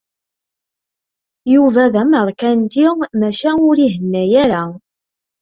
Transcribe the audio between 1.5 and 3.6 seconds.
Yuba d ameṛkanti maca